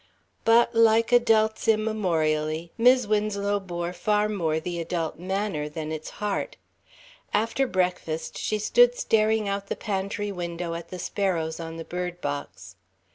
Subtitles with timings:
[0.45, 6.57] But, like adults immemorially, Mis' Winslow bore far more the adult manner than its heart.
[7.35, 12.19] After breakfast she stood staring out the pantry window at the sparrows on the bird
[12.19, 12.77] box.